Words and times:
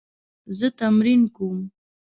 زه 0.57 0.67
تمرین 0.79 1.21
کوم 1.35 1.59